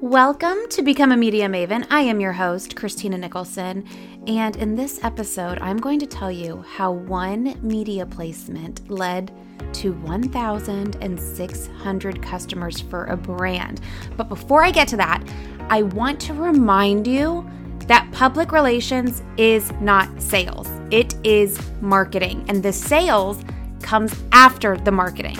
[0.00, 1.84] Welcome to Become a Media Maven.
[1.90, 3.84] I am your host, Christina Nicholson,
[4.28, 9.32] and in this episode, I'm going to tell you how one media placement led
[9.72, 13.80] to 1,600 customers for a brand.
[14.16, 15.20] But before I get to that,
[15.68, 17.44] I want to remind you
[17.88, 23.42] that public relations is not sales, it is marketing, and the sales
[23.82, 25.38] comes after the marketing.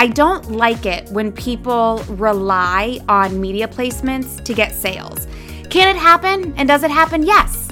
[0.00, 5.26] I don't like it when people rely on media placements to get sales.
[5.70, 6.54] Can it happen?
[6.56, 7.24] And does it happen?
[7.24, 7.68] Yes,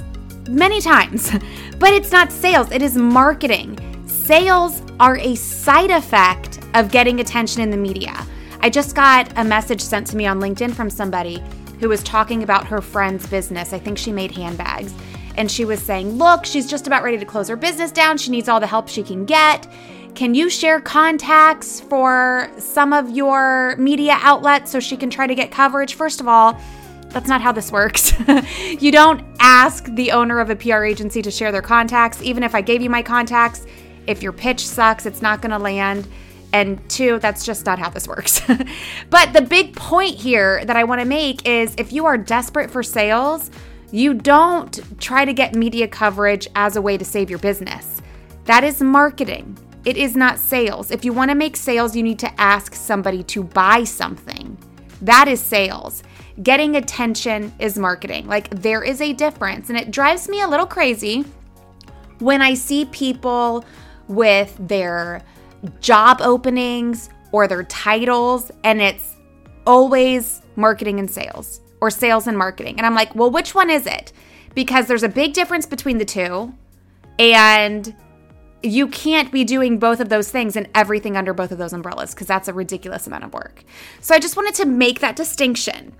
[0.49, 1.31] many times.
[1.79, 3.77] But it's not sales, it is marketing.
[4.07, 8.25] Sales are a side effect of getting attention in the media.
[8.61, 11.43] I just got a message sent to me on LinkedIn from somebody
[11.79, 13.73] who was talking about her friend's business.
[13.73, 14.91] I think she made handbags.
[15.35, 18.17] And she was saying, Look, she's just about ready to close her business down.
[18.17, 19.67] She needs all the help she can get.
[20.17, 25.35] Can you share contacts for some of your media outlets so she can try to
[25.35, 25.93] get coverage?
[25.93, 26.59] First of all,
[27.09, 28.15] that's not how this works.
[28.81, 32.19] you don't ask the owner of a PR agency to share their contacts.
[32.23, 33.67] Even if I gave you my contacts,
[34.07, 36.07] if your pitch sucks, it's not going to land.
[36.51, 38.41] And two, that's just not how this works.
[39.11, 42.71] but the big point here that I want to make is if you are desperate
[42.71, 43.51] for sales,
[43.91, 48.01] you don't try to get media coverage as a way to save your business.
[48.45, 49.59] That is marketing.
[49.87, 50.91] It is not sales.
[50.91, 54.57] If you want to make sales, you need to ask somebody to buy something.
[55.01, 56.03] That is sales.
[56.43, 58.27] Getting attention is marketing.
[58.27, 59.69] Like there is a difference.
[59.69, 61.23] And it drives me a little crazy
[62.19, 63.63] when I see people
[64.09, 65.21] with their
[65.79, 69.15] job openings or their titles and it's
[69.65, 72.75] always marketing and sales or sales and marketing.
[72.75, 74.11] And I'm like, well, which one is it?
[74.53, 76.53] Because there's a big difference between the two.
[77.19, 77.95] And
[78.63, 82.13] you can't be doing both of those things and everything under both of those umbrellas
[82.13, 83.63] because that's a ridiculous amount of work.
[84.01, 85.93] So I just wanted to make that distinction.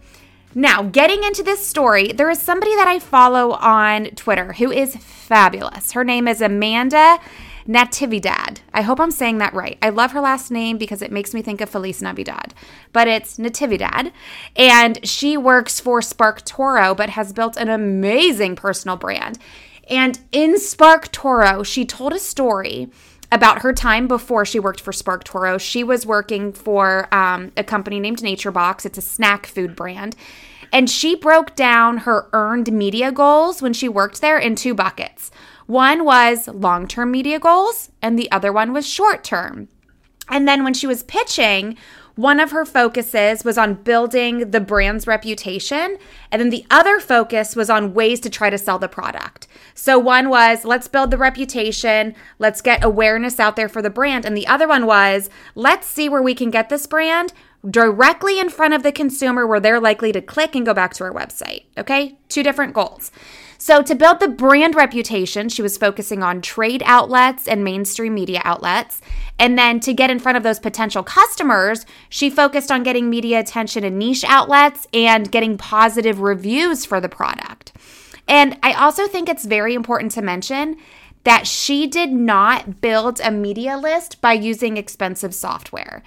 [0.55, 4.95] Now, getting into this story, there is somebody that I follow on Twitter who is
[4.95, 5.91] fabulous.
[5.91, 7.19] Her name is Amanda
[7.67, 8.59] Natividad.
[8.73, 9.77] I hope I'm saying that right.
[9.81, 12.53] I love her last name because it makes me think of Feliz Navidad,
[12.93, 14.11] but it's Natividad.
[14.55, 19.37] And she works for SparkToro, but has built an amazing personal brand.
[19.89, 22.89] And in SparkToro, she told a story
[23.31, 25.59] about her time before she worked for SparkToro.
[25.59, 30.15] She was working for um, a company named NatureBox, it's a snack food brand.
[30.73, 35.31] And she broke down her earned media goals when she worked there in two buckets.
[35.65, 39.69] One was long term media goals, and the other one was short term.
[40.29, 41.77] And then when she was pitching,
[42.17, 45.97] one of her focuses was on building the brand's reputation,
[46.31, 49.47] and then the other focus was on ways to try to sell the product.
[49.73, 54.25] So one was let's build the reputation, let's get awareness out there for the brand,
[54.25, 57.33] and the other one was let's see where we can get this brand
[57.69, 61.03] directly in front of the consumer where they're likely to click and go back to
[61.03, 61.65] our website.
[61.77, 62.17] Okay?
[62.29, 63.11] Two different goals.
[63.57, 68.41] So, to build the brand reputation, she was focusing on trade outlets and mainstream media
[68.43, 69.01] outlets.
[69.39, 73.39] And then to get in front of those potential customers, she focused on getting media
[73.39, 77.73] attention in niche outlets and getting positive reviews for the product.
[78.27, 80.77] And I also think it's very important to mention
[81.23, 86.03] that she did not build a media list by using expensive software.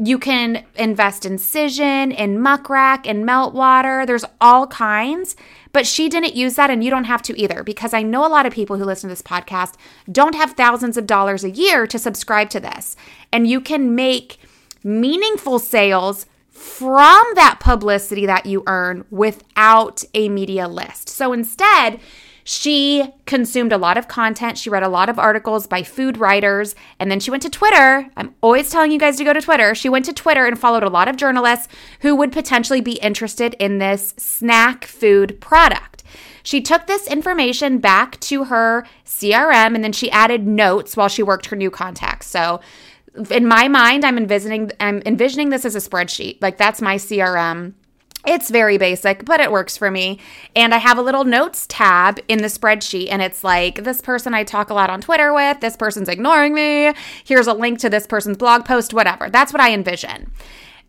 [0.00, 4.06] You can invest in Cision, in Muck Rack, in Meltwater.
[4.06, 5.36] There's all kinds.
[5.72, 8.28] But she didn't use that, and you don't have to either, because I know a
[8.28, 9.74] lot of people who listen to this podcast
[10.10, 12.96] don't have thousands of dollars a year to subscribe to this.
[13.32, 14.38] And you can make
[14.82, 21.08] meaningful sales from that publicity that you earn without a media list.
[21.08, 22.00] So instead,
[22.50, 24.56] she consumed a lot of content.
[24.56, 26.74] She read a lot of articles by food writers.
[26.98, 28.08] And then she went to Twitter.
[28.16, 29.74] I'm always telling you guys to go to Twitter.
[29.74, 31.68] She went to Twitter and followed a lot of journalists
[32.00, 36.04] who would potentially be interested in this snack food product.
[36.42, 41.22] She took this information back to her CRM and then she added notes while she
[41.22, 42.28] worked her new contacts.
[42.28, 42.60] So
[43.28, 46.38] in my mind, I'm envisioning I'm envisioning this as a spreadsheet.
[46.40, 47.74] Like that's my CRM
[48.26, 50.18] it's very basic, but it works for me.
[50.56, 54.34] And I have a little notes tab in the spreadsheet, and it's like this person
[54.34, 56.92] I talk a lot on Twitter with, this person's ignoring me.
[57.24, 59.30] Here's a link to this person's blog post, whatever.
[59.30, 60.30] That's what I envision.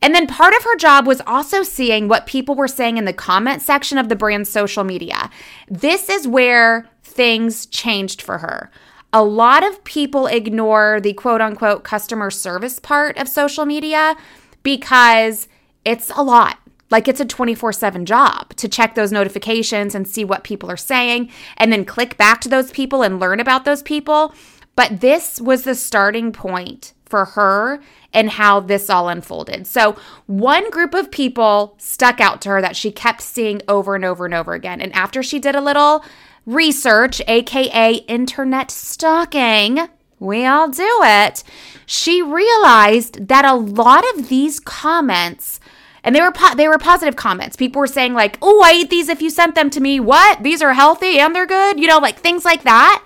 [0.02, 3.14] And then part of her job was also seeing what people were saying in the
[3.14, 5.30] comment section of the brand's social media.
[5.68, 8.72] This is where things changed for her.
[9.12, 14.16] A lot of people ignore the quote unquote customer service part of social media
[14.64, 15.48] because
[15.84, 16.60] it's a lot.
[16.92, 20.78] Like it's a 24 7 job to check those notifications and see what people are
[20.78, 24.34] saying and then click back to those people and learn about those people.
[24.76, 27.82] But this was the starting point for her
[28.14, 29.68] and how this all unfolded.
[29.68, 29.98] So,
[30.28, 34.26] one group of people stuck out to her that she kept seeing over and over
[34.26, 34.80] and over again.
[34.80, 36.04] And after she did a little
[36.46, 39.90] research, aka internet stalking,
[40.20, 41.44] we all do it,
[41.86, 45.60] she realized that a lot of these comments
[46.04, 47.56] and they were po- they were positive comments.
[47.56, 50.00] People were saying like, "Oh, I eat these if you sent them to me.
[50.00, 50.44] What?
[50.44, 53.04] These are healthy and they're good." You know, like things like that.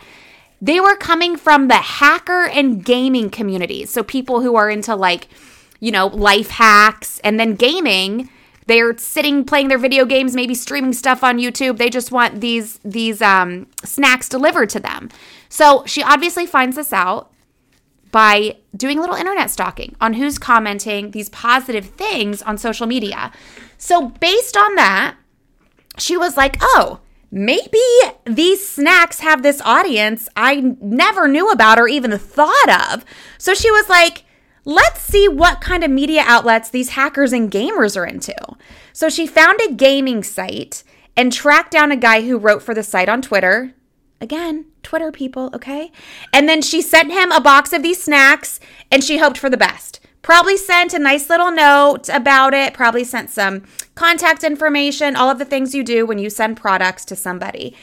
[0.61, 3.89] They were coming from the hacker and gaming communities.
[3.89, 5.27] So people who are into like,
[5.81, 8.29] you know, life hacks and then gaming,
[8.67, 11.77] they're sitting playing their video games, maybe streaming stuff on YouTube.
[11.77, 15.09] They just want these these um, snacks delivered to them.
[15.49, 17.32] So she obviously finds this out
[18.13, 23.33] by doing a little internet stalking on who's commenting these positive things on social media.
[23.77, 25.17] So based on that,
[25.97, 27.01] she was like, "Oh,
[27.33, 27.79] maybe
[28.25, 33.03] these snacks have this audience I never knew about or even thought of.
[33.39, 34.23] So she was like,
[34.65, 38.35] let's see what kind of media outlets these hackers and gamers are into.
[38.93, 40.83] So she found a gaming site
[41.17, 43.73] and tracked down a guy who wrote for the site on Twitter.
[44.21, 45.91] Again, Twitter people, okay?
[46.31, 48.59] And then she sent him a box of these snacks
[48.91, 49.99] and she hoped for the best.
[50.21, 53.63] Probably sent a nice little note about it, probably sent some
[53.95, 57.75] contact information, all of the things you do when you send products to somebody.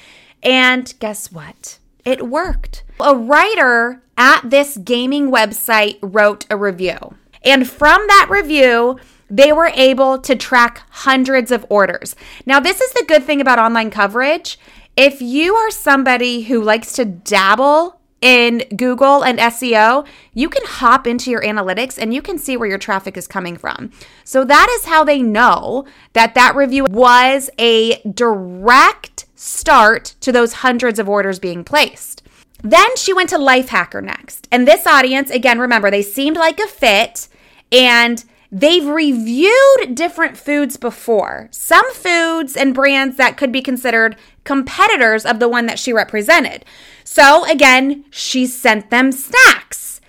[0.42, 1.78] And guess what?
[2.04, 2.82] It worked.
[2.98, 7.14] A writer at this gaming website wrote a review.
[7.42, 8.98] And from that review,
[9.30, 12.16] they were able to track hundreds of orders.
[12.46, 14.58] Now, this is the good thing about online coverage.
[14.96, 21.06] If you are somebody who likes to dabble in Google and SEO, you can hop
[21.06, 23.90] into your analytics and you can see where your traffic is coming from.
[24.24, 30.54] So that is how they know that that review was a direct start to those
[30.54, 32.22] hundreds of orders being placed.
[32.62, 34.48] Then she went to Lifehacker next.
[34.52, 37.28] And this audience, again, remember, they seemed like a fit
[37.72, 38.22] and
[38.52, 45.38] They've reviewed different foods before, some foods and brands that could be considered competitors of
[45.38, 46.64] the one that she represented.
[47.04, 50.00] So again, she sent them snacks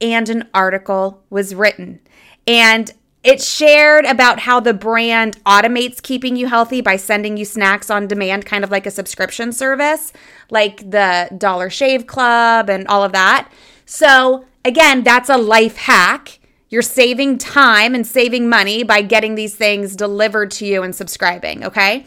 [0.00, 2.00] and an article was written.
[2.46, 2.92] And
[3.24, 8.06] it shared about how the brand automates keeping you healthy by sending you snacks on
[8.06, 10.12] demand, kind of like a subscription service,
[10.50, 13.50] like the Dollar Shave Club and all of that.
[13.84, 16.38] So, again, that's a life hack.
[16.70, 21.64] You're saving time and saving money by getting these things delivered to you and subscribing,
[21.64, 22.06] okay?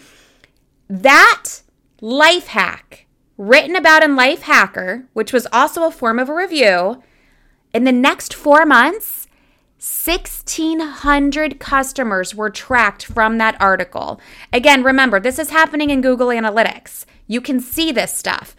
[0.89, 1.61] That
[2.01, 3.05] life hack,
[3.37, 7.01] written about in Lifehacker, which was also a form of a review,
[7.73, 9.27] in the next four months,
[9.77, 14.19] 1,600 customers were tracked from that article.
[14.51, 17.05] Again, remember, this is happening in Google Analytics.
[17.27, 18.55] You can see this stuff.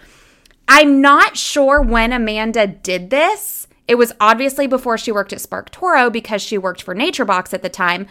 [0.67, 3.69] I'm not sure when Amanda did this.
[3.87, 7.69] It was obviously before she worked at SparkToro because she worked for NatureBox at the
[7.69, 8.07] time.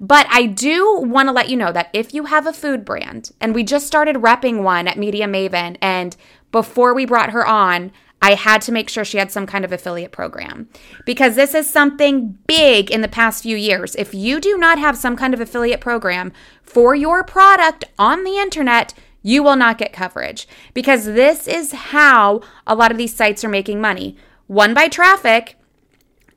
[0.00, 3.30] But I do want to let you know that if you have a food brand,
[3.40, 6.16] and we just started repping one at Media Maven, and
[6.52, 7.92] before we brought her on,
[8.24, 10.70] I had to make sure she had some kind of affiliate program
[11.04, 13.94] because this is something big in the past few years.
[13.96, 16.32] If you do not have some kind of affiliate program
[16.62, 22.40] for your product on the internet, you will not get coverage because this is how
[22.66, 24.16] a lot of these sites are making money
[24.46, 25.56] one by traffic,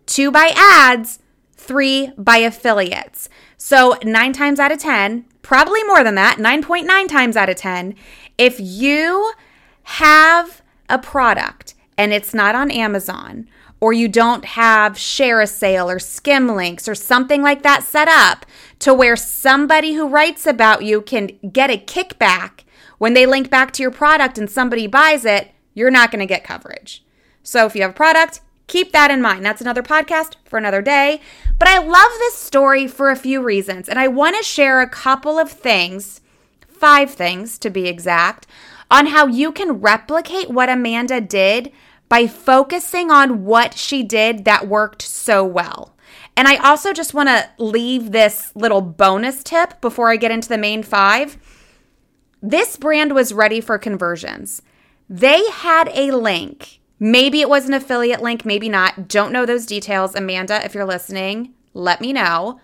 [0.06, 1.19] two by ads,
[1.53, 3.30] three by affiliates.
[3.57, 7.96] So, nine times out of 10, probably more than that, 9.9 times out of 10,
[8.38, 9.34] if you
[9.84, 13.48] have a product and it's not on Amazon,
[13.79, 18.46] or you don't have ShareASale or Skimlinks or something like that set up
[18.79, 22.63] to where somebody who writes about you can get a kickback
[22.98, 26.25] when they link back to your product and somebody buys it, you're not going to
[26.25, 27.03] get coverage.
[27.43, 29.45] So if you have a product, keep that in mind.
[29.45, 31.21] That's another podcast for another day.
[31.57, 34.89] But I love this story for a few reasons, and I want to share a
[34.89, 36.21] couple of things,
[36.67, 38.45] five things to be exact,
[38.91, 41.71] on how you can replicate what Amanda did
[42.09, 45.93] by focusing on what she did that worked so well.
[46.38, 50.47] And I also just want to leave this little bonus tip before I get into
[50.47, 51.38] the main five.
[52.41, 54.62] This brand was ready for conversions.
[55.09, 59.08] They had a link Maybe it was an affiliate link, maybe not.
[59.08, 60.16] Don't know those details.
[60.16, 62.60] Amanda, if you're listening, let me know.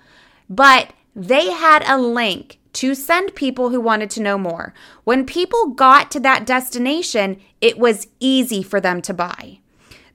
[0.49, 4.73] But they had a link to send people who wanted to know more.
[5.03, 9.59] When people got to that destination, it was easy for them to buy.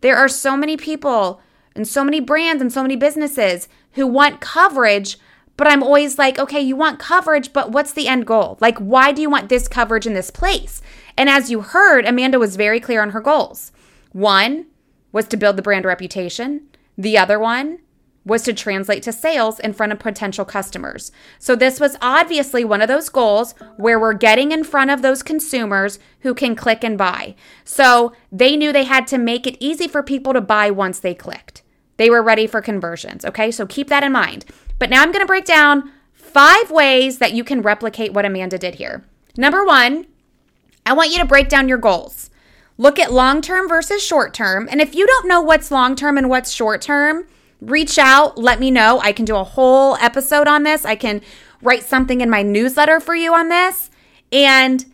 [0.00, 1.40] There are so many people
[1.74, 5.18] and so many brands and so many businesses who want coverage,
[5.56, 8.58] but I'm always like, okay, you want coverage, but what's the end goal?
[8.60, 10.82] Like, why do you want this coverage in this place?
[11.16, 13.70] And as you heard, Amanda was very clear on her goals.
[14.12, 14.66] One,
[15.12, 16.68] was to build the brand reputation.
[16.96, 17.78] The other one
[18.24, 21.10] was to translate to sales in front of potential customers.
[21.38, 25.22] So, this was obviously one of those goals where we're getting in front of those
[25.22, 27.34] consumers who can click and buy.
[27.64, 31.14] So, they knew they had to make it easy for people to buy once they
[31.14, 31.62] clicked.
[31.96, 33.24] They were ready for conversions.
[33.24, 34.44] Okay, so keep that in mind.
[34.78, 38.74] But now I'm gonna break down five ways that you can replicate what Amanda did
[38.74, 39.04] here.
[39.36, 40.06] Number one,
[40.84, 42.27] I want you to break down your goals.
[42.78, 44.68] Look at long term versus short term.
[44.70, 47.26] And if you don't know what's long term and what's short term,
[47.60, 49.00] reach out, let me know.
[49.00, 50.84] I can do a whole episode on this.
[50.84, 51.20] I can
[51.60, 53.90] write something in my newsletter for you on this.
[54.30, 54.86] And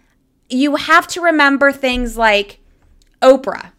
[0.48, 2.58] you have to remember things like
[3.20, 3.72] Oprah.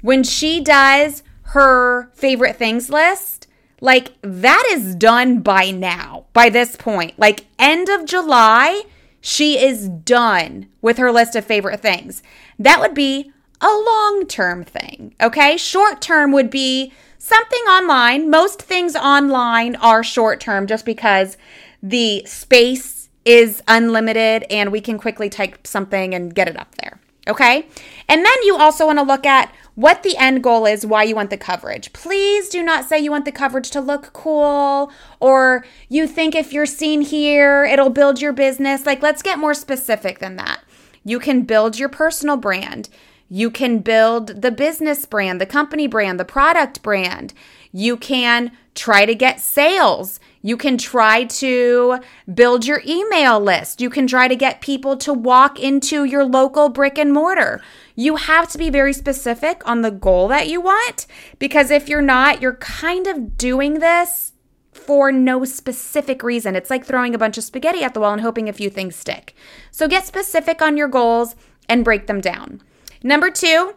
[0.00, 3.46] When she does her favorite things list,
[3.80, 7.16] like that is done by now, by this point.
[7.18, 8.82] Like end of July,
[9.20, 12.22] she is done with her list of favorite things.
[12.58, 13.31] That would be
[13.62, 15.14] a long term thing.
[15.20, 15.56] Okay.
[15.56, 18.28] Short term would be something online.
[18.28, 21.36] Most things online are short term just because
[21.82, 27.00] the space is unlimited and we can quickly type something and get it up there.
[27.28, 27.66] Okay.
[28.08, 31.14] And then you also want to look at what the end goal is, why you
[31.14, 31.92] want the coverage.
[31.92, 34.90] Please do not say you want the coverage to look cool
[35.20, 38.84] or you think if you're seen here, it'll build your business.
[38.84, 40.62] Like, let's get more specific than that.
[41.04, 42.88] You can build your personal brand.
[43.34, 47.32] You can build the business brand, the company brand, the product brand.
[47.72, 50.20] You can try to get sales.
[50.42, 52.00] You can try to
[52.34, 53.80] build your email list.
[53.80, 57.62] You can try to get people to walk into your local brick and mortar.
[57.96, 61.06] You have to be very specific on the goal that you want
[61.38, 64.34] because if you're not, you're kind of doing this
[64.72, 66.54] for no specific reason.
[66.54, 68.94] It's like throwing a bunch of spaghetti at the wall and hoping a few things
[68.94, 69.34] stick.
[69.70, 71.34] So get specific on your goals
[71.66, 72.60] and break them down.
[73.02, 73.74] Number two,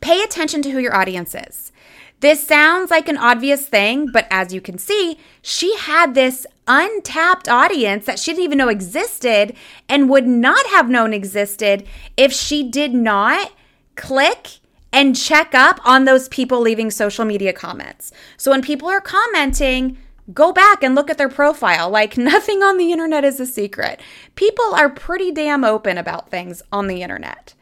[0.00, 1.72] pay attention to who your audience is.
[2.20, 7.48] This sounds like an obvious thing, but as you can see, she had this untapped
[7.48, 9.54] audience that she didn't even know existed
[9.88, 13.52] and would not have known existed if she did not
[13.96, 14.60] click
[14.92, 18.12] and check up on those people leaving social media comments.
[18.38, 19.98] So when people are commenting,
[20.32, 21.90] go back and look at their profile.
[21.90, 24.00] Like nothing on the internet is a secret.
[24.36, 27.54] People are pretty damn open about things on the internet.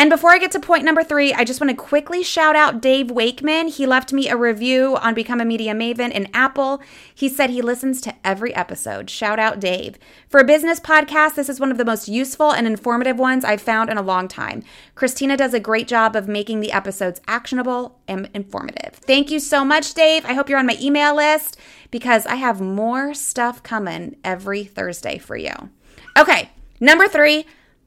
[0.00, 2.80] And before I get to point number three, I just want to quickly shout out
[2.80, 3.66] Dave Wakeman.
[3.66, 6.80] He left me a review on Become a Media Maven in Apple.
[7.12, 9.10] He said he listens to every episode.
[9.10, 9.98] Shout out Dave.
[10.28, 13.60] For a business podcast, this is one of the most useful and informative ones I've
[13.60, 14.62] found in a long time.
[14.94, 18.94] Christina does a great job of making the episodes actionable and informative.
[18.94, 20.24] Thank you so much, Dave.
[20.24, 21.56] I hope you're on my email list
[21.90, 25.70] because I have more stuff coming every Thursday for you.
[26.16, 27.46] Okay, number three,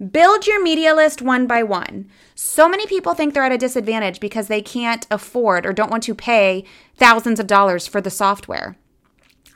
[0.09, 2.09] Build your media list one by one.
[2.33, 6.03] So many people think they're at a disadvantage because they can't afford or don't want
[6.03, 6.63] to pay
[6.95, 8.77] thousands of dollars for the software.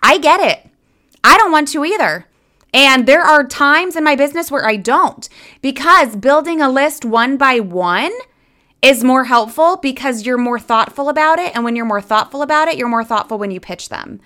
[0.04, 0.70] I get it.
[1.24, 2.28] I don't want to either.
[2.76, 5.28] And there are times in my business where I don't
[5.62, 8.12] because building a list one by one
[8.82, 11.56] is more helpful because you're more thoughtful about it.
[11.56, 14.20] And when you're more thoughtful about it, you're more thoughtful when you pitch them.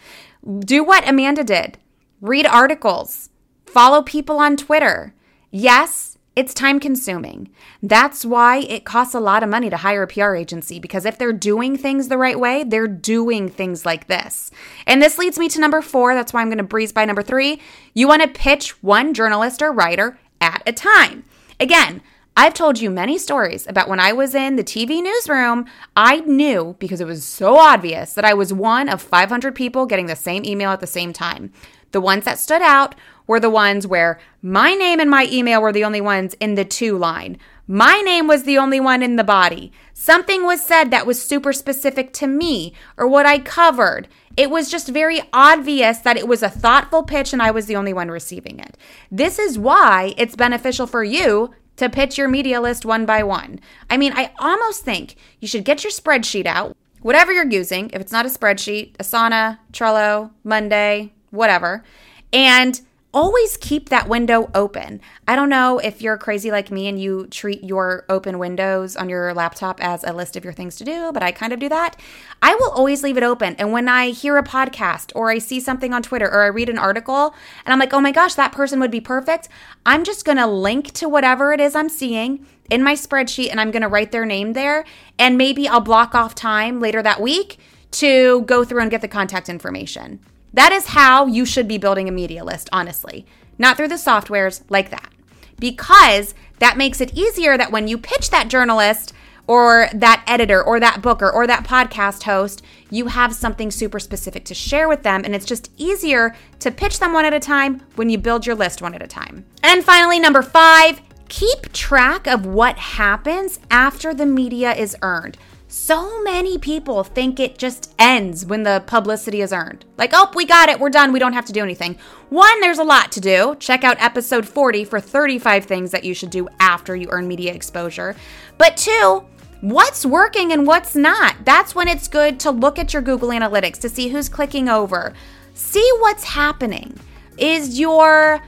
[0.59, 1.77] Do what Amanda did
[2.21, 3.29] read articles,
[3.65, 5.13] follow people on Twitter.
[5.51, 7.49] Yes, it's time consuming.
[7.81, 11.17] That's why it costs a lot of money to hire a PR agency because if
[11.17, 14.51] they're doing things the right way, they're doing things like this.
[14.87, 16.13] And this leads me to number four.
[16.13, 17.59] That's why I'm going to breeze by number three.
[17.93, 21.25] You want to pitch one journalist or writer at a time.
[21.59, 22.01] Again,
[22.37, 25.65] I've told you many stories about when I was in the TV newsroom,
[25.97, 30.05] I knew because it was so obvious that I was one of 500 people getting
[30.05, 31.51] the same email at the same time.
[31.91, 32.95] The ones that stood out
[33.27, 36.65] were the ones where my name and my email were the only ones in the
[36.65, 37.37] to line.
[37.67, 39.71] My name was the only one in the body.
[39.93, 44.07] Something was said that was super specific to me or what I covered.
[44.35, 47.75] It was just very obvious that it was a thoughtful pitch and I was the
[47.75, 48.75] only one receiving it.
[49.11, 53.59] This is why it's beneficial for you to pitch your media list one by one.
[53.89, 57.89] I mean, I almost think you should get your spreadsheet out, whatever you're using.
[57.91, 61.83] If it's not a spreadsheet, Asana, Trello, Monday, whatever,
[62.31, 62.81] and
[63.11, 65.01] always keep that window open.
[65.27, 69.09] I don't know if you're crazy like me and you treat your open windows on
[69.09, 71.69] your laptop as a list of your things to do, but I kind of do
[71.69, 71.99] that.
[72.43, 73.55] I will always leave it open.
[73.55, 76.69] And when I hear a podcast or I see something on Twitter or I read
[76.69, 77.33] an article
[77.65, 79.49] and I'm like, oh my gosh, that person would be perfect,
[79.87, 83.59] I'm just going to link to whatever it is I'm seeing in my spreadsheet and
[83.59, 84.85] I'm going to write their name there.
[85.17, 87.57] And maybe I'll block off time later that week
[87.91, 90.19] to go through and get the contact information.
[90.53, 93.25] That is how you should be building a media list, honestly,
[93.57, 95.11] not through the softwares like that.
[95.59, 99.13] Because that makes it easier that when you pitch that journalist
[99.47, 104.45] or that editor or that booker or that podcast host, you have something super specific
[104.45, 105.23] to share with them.
[105.25, 108.55] And it's just easier to pitch them one at a time when you build your
[108.55, 109.45] list one at a time.
[109.63, 115.37] And finally, number five, keep track of what happens after the media is earned.
[115.71, 119.85] So many people think it just ends when the publicity is earned.
[119.97, 121.95] Like, oh, we got it, we're done, we don't have to do anything.
[122.29, 123.55] One, there's a lot to do.
[123.59, 127.53] Check out episode 40 for 35 things that you should do after you earn media
[127.53, 128.15] exposure.
[128.57, 129.23] But two,
[129.61, 131.35] what's working and what's not?
[131.45, 135.13] That's when it's good to look at your Google Analytics to see who's clicking over,
[135.53, 136.97] see what's happening.
[137.37, 138.41] Is your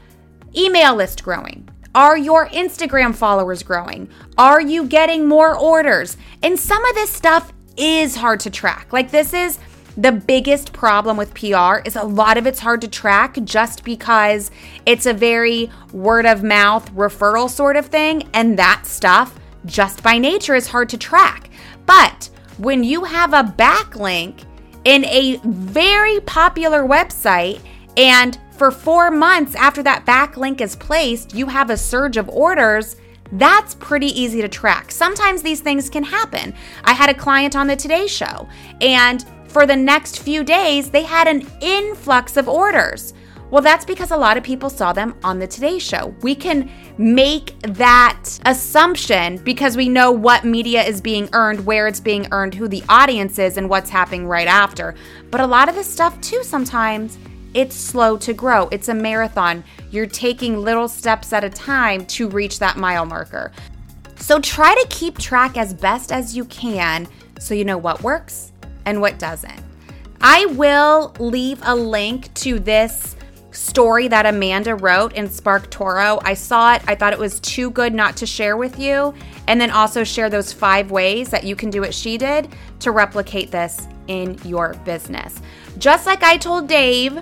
[0.55, 1.69] email list growing?
[1.93, 4.07] Are your Instagram followers growing?
[4.37, 6.15] Are you getting more orders?
[6.41, 8.93] And some of this stuff is hard to track.
[8.93, 9.59] Like, this is
[9.97, 14.51] the biggest problem with PR is a lot of it's hard to track just because
[14.85, 20.17] it's a very word of mouth referral sort of thing and that stuff just by
[20.17, 21.49] nature is hard to track.
[21.85, 24.45] But when you have a backlink
[24.85, 27.59] in a very popular website
[27.97, 32.95] and for four months after that backlink is placed, you have a surge of orders.
[33.31, 34.91] That's pretty easy to track.
[34.91, 36.53] Sometimes these things can happen.
[36.83, 38.47] I had a client on the Today Show,
[38.79, 43.15] and for the next few days, they had an influx of orders.
[43.49, 46.13] Well, that's because a lot of people saw them on the Today Show.
[46.21, 51.99] We can make that assumption because we know what media is being earned, where it's
[51.99, 54.93] being earned, who the audience is, and what's happening right after.
[55.31, 57.17] But a lot of this stuff, too, sometimes
[57.53, 58.67] it's slow to grow.
[58.69, 59.63] It's a marathon.
[59.89, 63.51] You're taking little steps at a time to reach that mile marker.
[64.15, 67.07] So try to keep track as best as you can
[67.39, 68.51] so you know what works
[68.85, 69.61] and what doesn't.
[70.21, 73.15] I will leave a link to this
[73.49, 76.21] story that Amanda wrote in SparkToro.
[76.23, 79.13] I saw it, I thought it was too good not to share with you,
[79.47, 82.47] and then also share those five ways that you can do what she did
[82.79, 85.41] to replicate this in your business.
[85.77, 87.21] Just like I told Dave,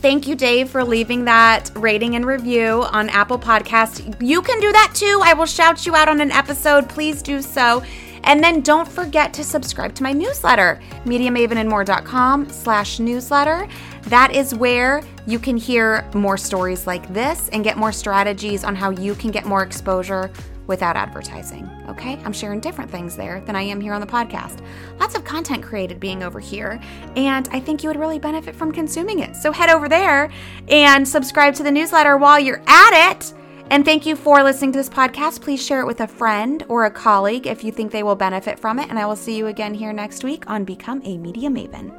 [0.00, 4.16] Thank you, Dave, for leaving that rating and review on Apple Podcast.
[4.24, 5.20] You can do that too.
[5.24, 6.88] I will shout you out on an episode.
[6.88, 7.82] Please do so.
[8.24, 13.68] And then don't forget to subscribe to my newsletter, MediaMavenandMore.com slash newsletter.
[14.02, 18.76] That is where you can hear more stories like this and get more strategies on
[18.76, 20.30] how you can get more exposure
[20.66, 21.68] without advertising.
[21.98, 22.16] Okay?
[22.24, 24.60] I'm sharing different things there than I am here on the podcast.
[25.00, 26.80] Lots of content created being over here,
[27.16, 29.34] and I think you would really benefit from consuming it.
[29.34, 30.30] So head over there
[30.68, 33.34] and subscribe to the newsletter while you're at it.
[33.70, 35.42] And thank you for listening to this podcast.
[35.42, 38.60] Please share it with a friend or a colleague if you think they will benefit
[38.60, 38.88] from it.
[38.88, 41.97] And I will see you again here next week on Become a Media Maven.